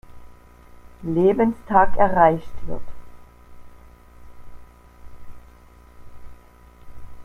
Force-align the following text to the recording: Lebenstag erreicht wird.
Lebenstag 1.03 1.95
erreicht 1.95 2.49
wird. 2.67 2.81